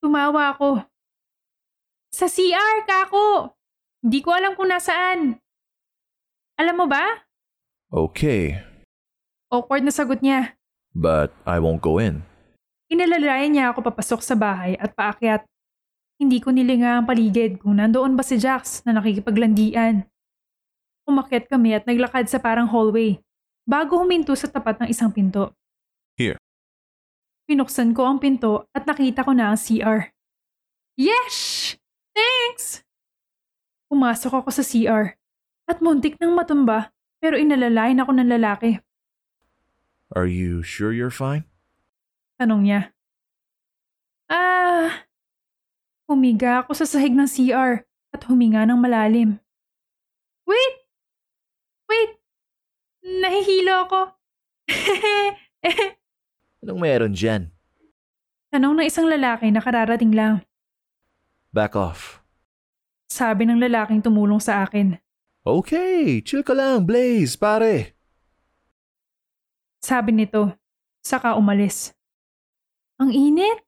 Tumawa 0.00 0.52
ako. 0.52 0.84
Sa 2.12 2.28
CR, 2.28 2.84
kako! 2.84 3.52
Hindi 4.00 4.20
ko 4.20 4.30
alam 4.32 4.52
kung 4.52 4.68
nasaan. 4.68 5.36
Alam 6.56 6.76
mo 6.76 6.86
ba? 6.88 7.04
Okay, 7.92 8.60
Awkward 9.48 9.84
na 9.84 9.92
sagot 9.92 10.20
niya. 10.20 10.56
but 10.96 11.30
I 11.44 11.60
won't 11.60 11.80
go 11.80 12.00
in. 12.00 12.24
Inalalayan 12.86 13.50
niya 13.50 13.74
ako 13.74 13.90
papasok 13.90 14.20
sa 14.22 14.38
bahay 14.38 14.78
at 14.78 14.94
paakyat. 14.94 15.42
Hindi 16.16 16.38
ko 16.38 16.54
nilinga 16.54 17.02
ang 17.02 17.04
paligid 17.04 17.58
kung 17.58 17.82
nandoon 17.82 18.14
ba 18.14 18.22
si 18.22 18.38
Jax 18.38 18.86
na 18.86 18.94
nakikipaglandian. 18.94 20.06
Umakyat 21.06 21.50
kami 21.50 21.74
at 21.74 21.84
naglakad 21.84 22.30
sa 22.30 22.38
parang 22.38 22.70
hallway 22.70 23.18
bago 23.66 23.98
huminto 23.98 24.32
sa 24.38 24.46
tapat 24.46 24.78
ng 24.80 24.88
isang 24.88 25.10
pinto. 25.10 25.50
Here. 26.14 26.38
Pinuksan 27.50 27.90
ko 27.90 28.06
ang 28.06 28.22
pinto 28.22 28.70
at 28.70 28.86
nakita 28.86 29.26
ko 29.26 29.34
na 29.34 29.50
ang 29.54 29.58
CR. 29.58 30.14
Yes! 30.94 31.74
Thanks! 32.14 32.86
Pumasok 33.90 34.42
ako 34.42 34.50
sa 34.50 34.64
CR 34.64 35.14
at 35.66 35.78
muntik 35.82 36.18
nang 36.22 36.38
matumba 36.38 36.94
pero 37.18 37.34
inalalayan 37.34 37.98
ako 38.02 38.14
ng 38.14 38.30
lalaki. 38.30 38.78
Are 40.14 40.30
you 40.30 40.62
sure 40.62 40.94
you're 40.94 41.10
fine? 41.10 41.46
Tanong 42.36 42.60
niya. 42.68 42.80
Ah, 44.28 45.08
humiga 46.04 46.60
ako 46.60 46.76
sa 46.76 46.84
sahig 46.84 47.16
ng 47.16 47.24
CR 47.24 47.88
at 48.12 48.20
huminga 48.28 48.68
ng 48.68 48.76
malalim. 48.76 49.40
Wait! 50.44 50.74
Wait! 51.88 52.12
Nahihilo 53.00 53.88
ako. 53.88 54.00
Anong 56.60 56.80
meron 56.84 57.16
dyan? 57.16 57.48
Tanong 58.52 58.76
ng 58.76 58.86
isang 58.86 59.08
lalaki 59.08 59.48
na 59.48 59.64
kararating 59.64 60.12
lang. 60.12 60.44
Back 61.56 61.72
off. 61.72 62.20
Sabi 63.08 63.48
ng 63.48 63.56
lalaking 63.56 64.04
tumulong 64.04 64.44
sa 64.44 64.60
akin. 64.60 65.00
Okay, 65.40 66.20
chill 66.20 66.44
ka 66.44 66.52
lang, 66.52 66.84
Blaze, 66.84 67.38
pare. 67.40 67.96
Sabi 69.80 70.12
nito, 70.12 70.52
saka 71.00 71.32
umalis. 71.38 71.95
Ang 72.96 73.12
init! 73.12 73.60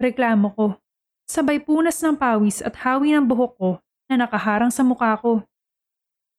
Reklamo 0.00 0.56
ko. 0.56 0.66
Sabay 1.28 1.60
punas 1.60 2.00
ng 2.00 2.16
pawis 2.16 2.64
at 2.64 2.72
hawi 2.80 3.12
ng 3.12 3.28
buhok 3.28 3.52
ko 3.60 3.70
na 4.08 4.24
nakaharang 4.24 4.72
sa 4.72 4.80
mukha 4.80 5.12
ko. 5.20 5.44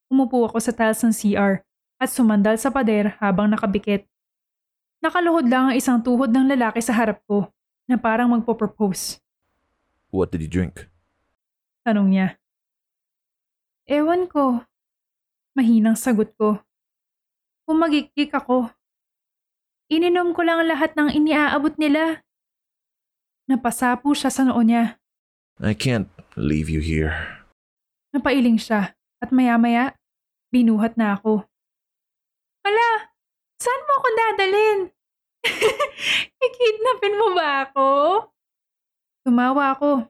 Umupo 0.09 0.45
ako 0.45 0.57
sa 0.57 0.73
tiles 0.73 1.01
ng 1.05 1.13
CR 1.13 1.61
at 2.01 2.09
sumandal 2.09 2.57
sa 2.57 2.73
pader 2.73 3.13
habang 3.21 3.49
nakabikit. 3.49 4.09
Nakaluhod 5.05 5.45
lang 5.45 5.69
ang 5.69 5.75
isang 5.77 6.01
tuhod 6.01 6.33
ng 6.33 6.49
lalaki 6.53 6.81
sa 6.81 6.97
harap 6.97 7.21
ko 7.29 7.49
na 7.85 7.97
parang 7.97 8.29
magpo-propose. 8.33 9.21
What 10.09 10.33
did 10.33 10.45
you 10.45 10.51
drink? 10.51 10.89
Tanong 11.85 12.09
niya. 12.09 12.27
Ewan 13.85 14.25
ko. 14.25 14.65
Mahinang 15.53 15.97
sagot 15.99 16.33
ko. 16.39 16.57
Pumagikik 17.69 18.33
ako. 18.33 18.71
Ininom 19.91 20.31
ko 20.31 20.45
lang 20.45 20.63
lahat 20.63 20.95
ng 20.95 21.11
iniaabot 21.11 21.75
nila. 21.75 22.23
Napasapo 23.49 24.15
siya 24.15 24.31
sa 24.31 24.47
noo 24.47 24.61
niya. 24.63 24.99
I 25.59 25.75
can't 25.75 26.07
leave 26.39 26.71
you 26.71 26.79
here. 26.79 27.11
Napailing 28.15 28.61
siya 28.61 28.95
at 29.19 29.29
maya-maya, 29.33 29.97
Binuhat 30.53 30.93
na 31.01 31.17
ako. 31.17 31.49
Hala, 32.61 32.89
saan 33.57 33.81
mo 33.89 33.93
ako 33.97 34.07
dadalhin? 34.13 34.79
Ikidnapin 36.45 37.17
mo 37.17 37.33
ba 37.33 37.65
ako? 37.65 37.89
Tumawa 39.25 39.73
ako. 39.73 40.05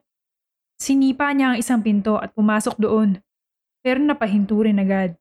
Sinipa 0.76 1.32
niya 1.32 1.56
ang 1.56 1.56
isang 1.56 1.80
pinto 1.80 2.20
at 2.20 2.36
pumasok 2.36 2.76
doon. 2.76 3.16
Pero 3.80 4.04
napahinto 4.04 4.60
rin 4.60 4.76
agad. 4.76 5.16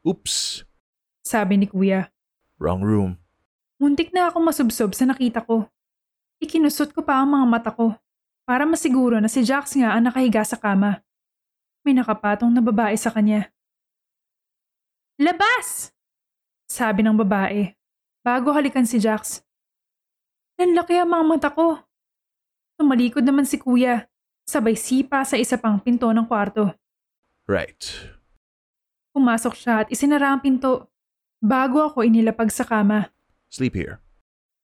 Oops, 0.00 0.64
Sabi 1.20 1.60
ni 1.60 1.68
kuya. 1.68 2.08
Wrong 2.64 2.80
room. 2.80 3.20
Muntik 3.76 4.08
na 4.16 4.32
akong 4.32 4.40
masubsob 4.40 4.96
sa 4.96 5.04
nakita 5.04 5.44
ko. 5.44 5.68
Ikinusot 6.40 6.96
ko 6.96 7.04
pa 7.04 7.20
ang 7.20 7.36
mga 7.36 7.44
mata 7.44 7.68
ko 7.68 7.92
para 8.48 8.64
masiguro 8.64 9.20
na 9.20 9.28
si 9.28 9.44
Jax 9.44 9.76
nga 9.76 9.92
ang 9.92 10.08
nakahiga 10.08 10.40
sa 10.40 10.56
kama. 10.56 11.04
May 11.84 11.92
nakapatong 11.92 12.48
na 12.48 12.64
babae 12.64 12.96
sa 12.96 13.12
kanya. 13.12 13.52
Labas! 15.20 15.92
Sabi 16.64 17.04
ng 17.04 17.20
babae 17.20 17.76
bago 18.24 18.48
halikan 18.56 18.88
si 18.88 18.96
Jax. 18.96 19.44
Nanlaki 20.56 20.96
ang 20.96 21.12
mga 21.12 21.24
mata 21.28 21.50
ko. 21.52 21.76
Tumalikod 22.80 23.22
naman 23.22 23.44
si 23.44 23.60
kuya, 23.60 24.08
sabay 24.48 24.74
sipa 24.74 25.20
sa 25.28 25.36
isa 25.36 25.60
pang 25.60 25.76
pinto 25.76 26.08
ng 26.08 26.24
kwarto. 26.24 26.72
Right. 27.44 27.84
Pumasok 29.12 29.54
siya 29.54 29.84
at 29.84 29.92
isinara 29.92 30.32
ang 30.32 30.40
pinto 30.40 30.93
bago 31.44 31.84
ako 31.84 32.00
inilapag 32.00 32.48
sa 32.48 32.64
kama. 32.64 33.12
Sleep 33.52 33.76
here. 33.76 34.00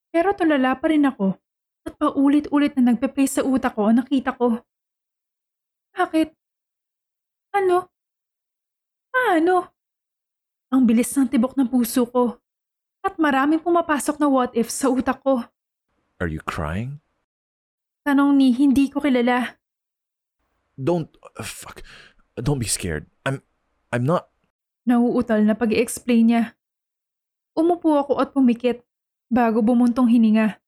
Pero 0.09 0.33
tulala 0.33 0.73
pa 0.73 0.89
rin 0.89 1.05
ako 1.05 1.37
at 1.85 1.93
paulit-ulit 2.01 2.73
na 2.75 2.91
nagpe-play 2.91 3.29
sa 3.29 3.45
utak 3.45 3.77
ko 3.77 3.93
ang 3.93 4.01
nakita 4.01 4.33
ko. 4.33 4.65
Bakit? 5.93 6.33
Ano? 7.53 7.93
Paano? 9.13 9.69
Ang 10.73 10.81
bilis 10.89 11.13
ng 11.13 11.29
tibok 11.29 11.53
ng 11.53 11.69
puso 11.69 12.09
ko 12.09 12.41
at 13.05 13.13
maraming 13.21 13.61
pumapasok 13.61 14.17
na 14.17 14.27
what 14.27 14.51
if 14.57 14.73
sa 14.73 14.89
utak 14.89 15.21
ko. 15.21 15.45
Are 16.17 16.29
you 16.29 16.41
crying? 16.41 17.01
Tanong 18.01 18.33
ni 18.33 18.49
hindi 18.57 18.89
ko 18.89 18.97
kilala. 19.01 19.61
Don't, 20.81 21.13
uh, 21.37 21.45
fuck. 21.45 21.85
Don't 22.33 22.57
be 22.57 22.65
scared. 22.65 23.05
I'm, 23.21 23.45
I'm 23.93 24.05
not. 24.07 24.33
Nauutal 24.87 25.45
na 25.45 25.53
pag 25.53 25.69
explain 25.75 26.33
niya. 26.33 26.43
Umupo 27.51 27.99
ako 27.99 28.19
at 28.23 28.31
pumikit 28.31 28.83
bago 29.27 29.59
bumuntong 29.59 30.07
hininga. 30.07 30.59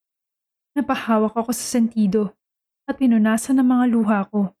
Napahawak 0.76 1.32
ako 1.32 1.50
sa 1.54 1.64
sentido 1.78 2.34
at 2.84 3.00
pinunasan 3.00 3.56
ng 3.60 3.68
mga 3.68 3.84
luha 3.88 4.18
ko 4.28 4.52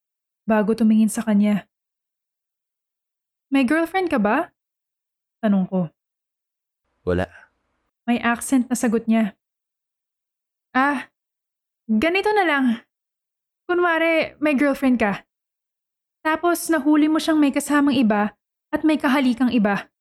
bago 0.48 0.72
tumingin 0.72 1.12
sa 1.12 1.20
kanya. 1.20 1.68
May 3.52 3.68
girlfriend 3.68 4.08
ka 4.08 4.16
ba? 4.16 4.52
Tanong 5.44 5.68
ko. 5.68 5.80
Wala. 7.04 7.28
May 8.08 8.16
accent 8.20 8.68
na 8.68 8.76
sagot 8.76 9.04
niya. 9.04 9.36
Ah, 10.72 11.12
ganito 11.86 12.32
na 12.32 12.44
lang. 12.44 12.66
Kunwari, 13.68 14.36
may 14.40 14.56
girlfriend 14.56 15.00
ka. 15.00 15.24
Tapos 16.24 16.72
nahuli 16.72 17.08
mo 17.08 17.20
siyang 17.20 17.36
may 17.36 17.52
kasamang 17.52 17.96
iba 17.96 18.32
at 18.72 18.80
may 18.80 18.96
kahalikang 18.96 19.52
iba. 19.52 19.92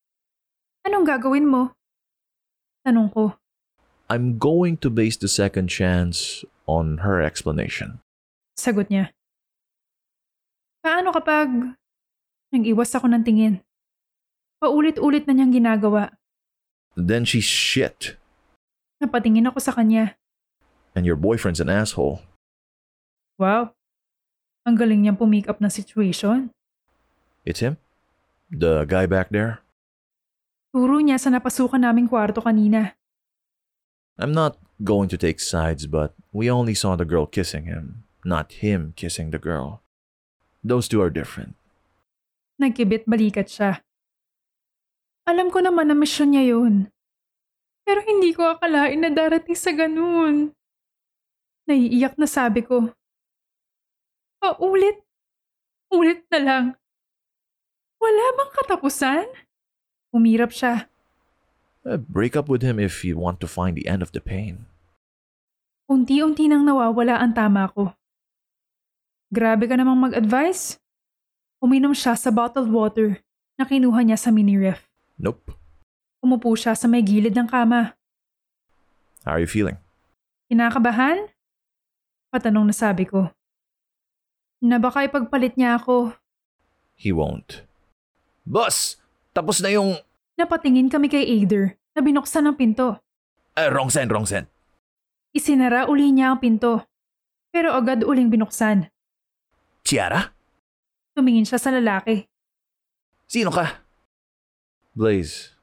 Anong 0.88 1.04
gagawin 1.04 1.48
mo? 1.48 1.76
Tanong 2.84 3.10
ko. 3.12 3.40
I'm 4.12 4.38
going 4.38 4.76
to 4.84 4.92
base 4.92 5.16
the 5.16 5.32
second 5.32 5.72
chance 5.72 6.44
on 6.68 7.02
her 7.08 7.24
explanation. 7.24 8.04
Sagot 8.60 8.92
niya. 8.92 9.16
Paano 10.84 11.16
kapag 11.16 11.48
nag-iwas 12.52 12.92
ako 12.94 13.08
ng 13.08 13.24
tingin? 13.24 13.64
Paulit-ulit 14.60 15.24
na 15.26 15.34
niyang 15.34 15.56
ginagawa. 15.56 16.12
Then 17.00 17.24
she's 17.26 17.48
shit, 17.48 18.20
Napatingin 19.02 19.50
ako 19.50 19.60
sa 19.60 19.74
kanya. 19.74 20.16
and 20.94 21.10
your 21.10 21.18
boyfriend's 21.18 21.58
an 21.60 21.68
asshole. 21.72 22.22
Wow. 23.42 23.74
Ang 24.64 24.78
galing 24.78 25.02
niyang 25.02 25.18
pumick 25.18 25.50
up 25.50 25.58
ng 25.58 25.74
situation. 25.74 26.54
It's 27.44 27.60
him? 27.66 27.82
The 28.54 28.86
guy 28.86 29.10
back 29.10 29.34
there? 29.34 29.63
Turo 30.74 30.98
niya 30.98 31.22
sa 31.22 31.30
napasukan 31.30 31.78
naming 31.78 32.10
kwarto 32.10 32.42
kanina. 32.42 32.98
I'm 34.18 34.34
not 34.34 34.58
going 34.82 35.06
to 35.14 35.22
take 35.22 35.38
sides, 35.38 35.86
but 35.86 36.18
we 36.34 36.50
only 36.50 36.74
saw 36.74 36.98
the 36.98 37.06
girl 37.06 37.30
kissing 37.30 37.70
him, 37.70 38.10
not 38.26 38.66
him 38.66 38.98
kissing 38.98 39.30
the 39.30 39.38
girl. 39.38 39.86
Those 40.66 40.90
two 40.90 40.98
are 41.06 41.14
different. 41.14 41.54
Nagkibit 42.58 43.06
balikat 43.06 43.54
siya. 43.54 43.86
Alam 45.30 45.54
ko 45.54 45.62
naman 45.62 45.94
na 45.94 45.96
misyon 45.96 46.34
niya 46.34 46.58
yun. 46.58 46.90
Pero 47.86 48.02
hindi 48.02 48.34
ko 48.34 48.58
akalain 48.58 48.98
na 48.98 49.14
darating 49.14 49.54
sa 49.54 49.70
ganun. 49.78 50.58
Naiiyak 51.70 52.18
na 52.18 52.26
sabi 52.26 52.66
ko. 52.66 52.90
Paulit. 54.42 55.06
Ulit 55.94 56.26
na 56.34 56.40
lang. 56.42 56.66
Wala 58.02 58.24
bang 58.36 58.52
katapusan? 58.58 59.28
Umirap 60.14 60.54
siya. 60.54 60.86
Uh, 61.84 61.98
break 61.98 62.38
up 62.38 62.48
with 62.48 62.62
him 62.62 62.78
if 62.78 63.02
you 63.02 63.18
want 63.18 63.42
to 63.42 63.50
find 63.50 63.76
the 63.76 63.90
end 63.90 64.06
of 64.06 64.14
the 64.14 64.22
pain. 64.22 64.70
Unti-unti 65.90 66.48
nang 66.48 66.64
nawawala 66.64 67.20
ang 67.20 67.36
tama 67.36 67.68
ko. 67.74 67.92
Grabe 69.34 69.68
ka 69.68 69.76
namang 69.76 70.00
mag-advise. 70.00 70.80
Uminom 71.60 71.92
siya 71.92 72.14
sa 72.14 72.30
bottled 72.30 72.70
water 72.70 73.20
na 73.58 73.66
kinuha 73.66 74.06
niya 74.06 74.16
sa 74.16 74.30
mini 74.30 74.56
ref. 74.56 74.86
Nope. 75.20 75.52
Umupo 76.24 76.56
siya 76.56 76.78
sa 76.78 76.88
may 76.88 77.04
gilid 77.04 77.36
ng 77.36 77.50
kama. 77.50 77.98
How 79.28 79.36
are 79.36 79.44
you 79.44 79.50
feeling? 79.50 79.76
Kinakabahan? 80.48 81.28
Patanong 82.32 82.70
na 82.70 82.76
sabi 82.76 83.10
ko. 83.10 83.28
Na 84.64 84.80
baka 84.80 85.04
ipagpalit 85.04 85.60
niya 85.60 85.76
ako. 85.76 86.16
He 86.96 87.12
won't. 87.12 87.68
Boss! 88.48 89.03
Tapos 89.34 89.60
na 89.60 89.74
yung... 89.74 89.98
Napatingin 90.38 90.90
kami 90.90 91.10
kay 91.10 91.26
Ader 91.26 91.78
na 91.94 92.02
binuksan 92.02 92.46
ang 92.46 92.58
pinto. 92.58 93.02
Uh, 93.54 93.70
wrong 93.70 93.90
send, 93.90 94.10
wrong 94.10 94.26
send. 94.26 94.50
Isinara 95.34 95.90
uli 95.90 96.14
niya 96.14 96.34
ang 96.34 96.42
pinto. 96.42 96.86
Pero 97.54 97.74
agad 97.74 98.02
uling 98.02 98.30
binuksan. 98.34 98.90
Chiara? 99.86 100.34
Tumingin 101.14 101.46
siya 101.46 101.62
sa 101.62 101.70
lalaki. 101.70 102.26
Sino 103.30 103.54
ka? 103.54 103.82
Blaze. 104.94 105.54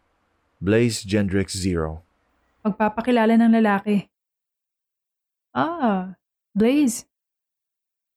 Blaze 0.62 1.06
Gendrix 1.06 1.54
Zero. 1.54 2.02
Pagpapakilala 2.62 3.34
ng 3.38 3.54
lalaki. 3.58 4.06
Ah, 5.50 6.14
Blaze. 6.54 7.06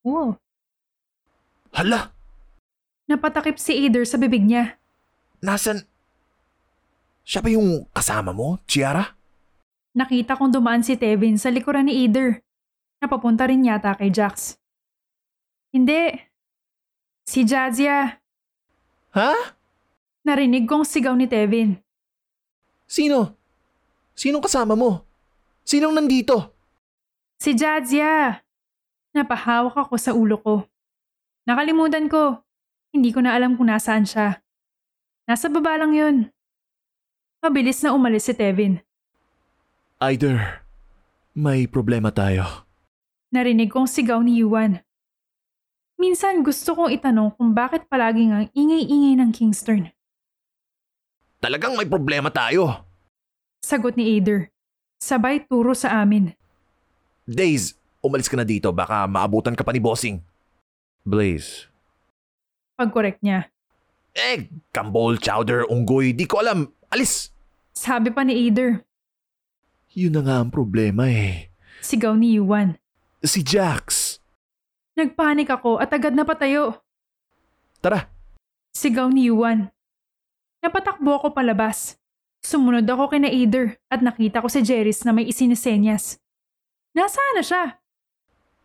Wow. 0.06 0.38
Hala! 1.74 2.14
Napatakip 3.10 3.58
si 3.58 3.88
Ader 3.88 4.06
sa 4.06 4.22
bibig 4.22 4.46
niya. 4.46 4.78
Nasaan? 5.44 5.84
Siya 7.28 7.44
ba 7.44 7.52
yung 7.52 7.84
kasama 7.92 8.32
mo, 8.32 8.64
Chiara? 8.64 9.12
Nakita 9.92 10.40
kong 10.40 10.56
dumaan 10.56 10.88
si 10.88 10.96
Tevin 10.96 11.36
sa 11.36 11.52
likuran 11.52 11.92
ni 11.92 12.08
Ader. 12.08 12.40
Napapunta 13.04 13.44
rin 13.52 13.68
yata 13.68 13.92
kay 14.00 14.08
Jax. 14.08 14.56
Hindi. 15.76 16.16
Si 17.28 17.44
Jadzia. 17.44 18.24
Ha? 19.12 19.32
Narinig 20.24 20.64
kong 20.64 20.88
sigaw 20.88 21.12
ni 21.12 21.28
Tevin. 21.28 21.76
Sino? 22.88 23.36
Sinong 24.16 24.44
kasama 24.44 24.80
mo? 24.80 25.04
Sinong 25.68 25.92
nandito? 25.92 26.56
Si 27.40 27.52
Jadzia! 27.52 28.40
Napahawak 29.12 29.76
ako 29.76 29.96
sa 30.00 30.16
ulo 30.16 30.40
ko. 30.40 30.56
Nakalimutan 31.44 32.08
ko. 32.08 32.40
Hindi 32.96 33.12
ko 33.12 33.20
na 33.20 33.36
alam 33.36 33.60
kung 33.60 33.68
nasaan 33.68 34.08
siya. 34.08 34.43
Nasa 35.24 35.48
baba 35.48 35.80
lang 35.80 35.96
yun. 35.96 36.18
Mabilis 37.40 37.80
na 37.84 37.96
umalis 37.96 38.28
si 38.28 38.34
Tevin. 38.36 38.80
Either, 40.04 40.64
may 41.32 41.64
problema 41.64 42.12
tayo. 42.12 42.68
Narinig 43.32 43.72
kong 43.72 43.88
sigaw 43.88 44.20
ni 44.20 44.44
Yuan. 44.44 44.84
Minsan 45.96 46.44
gusto 46.44 46.76
kong 46.76 46.92
itanong 46.92 47.32
kung 47.40 47.56
bakit 47.56 47.88
palaging 47.88 48.36
ang 48.36 48.46
ingay-ingay 48.52 49.16
ng 49.16 49.32
Kingston. 49.32 49.88
Talagang 51.40 51.80
may 51.80 51.88
problema 51.88 52.28
tayo. 52.28 52.84
Sagot 53.64 53.96
ni 53.96 54.20
Ader. 54.20 54.52
Sabay 55.00 55.44
turo 55.48 55.72
sa 55.72 56.04
amin. 56.04 56.36
Days, 57.24 57.80
umalis 58.04 58.28
ka 58.28 58.36
na 58.36 58.44
dito. 58.44 58.72
Baka 58.76 59.08
maabutan 59.08 59.56
ka 59.56 59.64
pa 59.64 59.72
ni 59.72 59.80
Bossing. 59.80 60.20
Blaze. 61.08 61.72
Pag-correct 62.76 63.24
niya. 63.24 63.53
Eh, 64.14 64.46
kambol, 64.70 65.18
chowder, 65.18 65.66
unggoy, 65.66 66.14
di 66.14 66.30
ko 66.30 66.46
alam. 66.46 66.70
Alis! 66.94 67.34
Sabi 67.74 68.14
pa 68.14 68.22
ni 68.22 68.38
Ader. 68.46 68.86
Yun 69.98 70.14
na 70.14 70.22
nga 70.22 70.36
ang 70.42 70.54
problema 70.54 71.10
eh. 71.10 71.50
Sigaw 71.82 72.14
ni 72.14 72.38
Yuan. 72.38 72.78
Si 73.26 73.42
Jax. 73.42 74.18
Nagpanik 74.94 75.50
ako 75.50 75.82
at 75.82 75.90
agad 75.90 76.14
na 76.14 76.22
patayo. 76.22 76.86
Tara, 77.82 78.14
Sigaw 78.74 79.10
ni 79.10 79.30
Yuan. 79.30 79.70
Napatakbo 80.62 81.18
ako 81.18 81.34
palabas. 81.34 81.98
Sumunod 82.42 82.86
ako 82.90 83.14
kina 83.14 83.30
Ader 83.30 83.78
at 83.90 84.02
nakita 84.02 84.42
ko 84.42 84.50
si 84.50 84.66
Jeris 84.66 85.06
na 85.06 85.14
may 85.14 85.30
isinisenyas. 85.30 86.18
Nasaan 86.94 87.38
na 87.38 87.44
siya? 87.46 87.64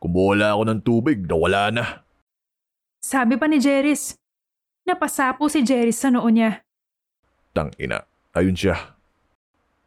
Kumuha 0.01 0.53
ako 0.55 0.63
ng 0.65 0.81
tubig, 0.85 1.19
nawala 1.29 1.73
na. 1.73 1.85
Sabi 3.01 3.37
pa 3.41 3.49
ni 3.49 3.59
Jeris. 3.59 4.15
Napasapo 4.89 5.45
si 5.53 5.61
Jeris 5.61 6.01
sa 6.01 6.09
noo 6.09 6.25
niya. 6.33 6.65
Tang 7.53 7.69
ina, 7.77 8.09
ayun 8.33 8.57
siya. 8.57 8.97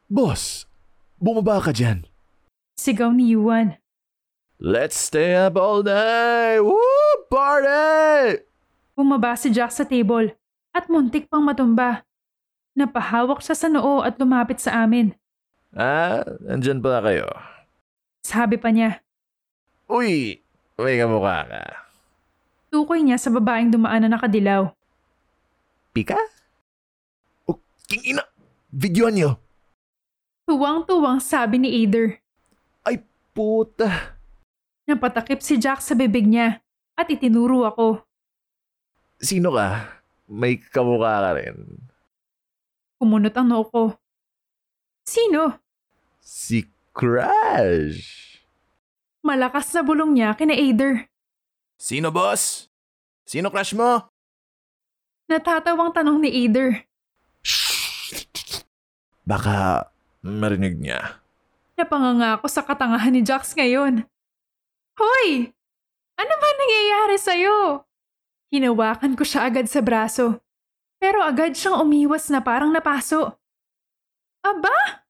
Boss, 0.05 0.69
bumaba 1.17 1.57
ka 1.57 1.73
dyan. 1.73 2.05
Sigaw 2.77 3.09
ni 3.09 3.33
Yuan. 3.33 3.81
Let's 4.61 4.93
stay 4.93 5.33
up 5.33 5.57
all 5.57 5.81
night! 5.81 6.61
Woo! 6.61 6.77
Party! 7.33 8.45
Bumaba 8.93 9.33
si 9.33 9.49
Jack 9.49 9.73
sa 9.73 9.81
table 9.89 10.37
at 10.69 10.85
muntik 10.85 11.25
pang 11.25 11.41
matumba. 11.41 12.05
Napahawak 12.77 13.41
siya 13.41 13.57
sa 13.57 13.65
noo 13.73 14.05
at 14.05 14.21
lumapit 14.21 14.61
sa 14.61 14.85
amin. 14.85 15.17
Ah, 15.73 16.21
nandyan 16.45 16.77
pala 16.77 17.01
kayo. 17.01 17.25
Sabi 18.21 18.61
pa 18.61 18.69
niya, 18.69 19.01
Uy, 19.89 20.37
may 20.77 21.01
kamukha 21.01 21.49
ka. 21.49 21.61
tukoy 22.69 23.01
niya 23.01 23.17
sa 23.17 23.33
babaeng 23.33 23.73
dumaan 23.73 24.05
na 24.05 24.13
nakadilaw. 24.13 24.69
Pika? 25.91 26.15
Oh, 27.47 27.59
king 27.87 28.15
ina! 28.15 28.23
Videoan 28.71 29.15
niyo! 29.15 29.31
Tuwang-tuwang 30.47 31.19
sabi 31.19 31.59
ni 31.59 31.69
Ader. 31.83 32.23
Ay, 32.87 33.03
puta! 33.35 34.19
Napatakip 34.87 35.43
si 35.43 35.59
Jack 35.59 35.83
sa 35.83 35.91
bibig 35.91 36.23
niya 36.27 36.63
at 36.95 37.11
itinuro 37.11 37.67
ako. 37.67 38.03
Sino 39.19 39.51
ka? 39.51 39.99
May 40.31 40.59
kamukha 40.59 41.19
ka 41.19 41.31
rin. 41.35 41.59
Kumunot 42.95 43.35
ang 43.35 43.47
noo 43.51 43.67
ko. 43.67 43.83
Sino? 45.03 45.59
Si 46.23 46.67
Crash! 46.91 48.39
Malakas 49.23 49.71
na 49.71 49.83
bulong 49.83 50.11
niya 50.11 50.35
kina 50.35 50.55
Ader. 50.55 51.07
Sino, 51.79 52.11
boss? 52.11 52.67
Sino 53.23 53.47
crush 53.47 53.71
mo? 53.71 54.10
Natatawang 55.31 55.95
tanong 55.95 56.27
ni 56.27 56.29
Ader. 56.43 56.83
Baka 59.31 59.87
marinig 60.19 60.75
niya. 60.75 61.23
Napanganga 61.79 62.35
ako 62.35 62.51
sa 62.51 62.67
katangahan 62.67 63.15
ni 63.15 63.23
Jax 63.23 63.55
ngayon. 63.55 64.03
Hoy! 64.99 65.55
Ano 66.19 66.33
ba 66.35 66.49
nangyayari 66.51 67.15
sa'yo? 67.15 67.87
Hinawakan 68.51 69.15
ko 69.15 69.23
siya 69.23 69.47
agad 69.47 69.71
sa 69.71 69.79
braso. 69.79 70.43
Pero 70.99 71.23
agad 71.23 71.55
siyang 71.55 71.79
umiwas 71.79 72.27
na 72.27 72.43
parang 72.43 72.75
napaso. 72.75 73.39
Aba! 74.43 75.07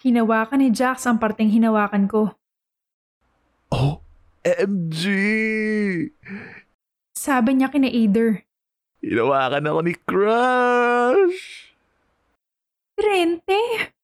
Hinawakan 0.00 0.64
ni 0.64 0.72
Jax 0.72 1.04
ang 1.04 1.20
parteng 1.20 1.52
hinawakan 1.52 2.08
ko. 2.08 2.32
Oh, 3.68 4.00
MG! 4.40 5.04
Sabi 7.12 7.60
niya 7.60 7.68
kina 7.68 7.92
Ader. 7.92 8.47
Hinawakan 8.98 9.68
ako 9.70 9.80
ni 9.86 9.94
Crush! 9.94 11.70
Rente! 12.98 13.94